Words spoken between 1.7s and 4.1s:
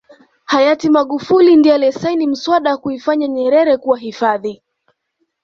aliyesaini mswada wa kuifanya nyerere kuwa